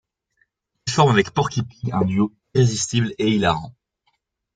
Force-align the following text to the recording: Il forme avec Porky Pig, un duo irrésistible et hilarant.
Il 0.87 0.93
forme 0.93 1.11
avec 1.11 1.29
Porky 1.29 1.61
Pig, 1.61 1.91
un 1.93 2.03
duo 2.05 2.33
irrésistible 2.55 3.13
et 3.19 3.29
hilarant. 3.35 3.75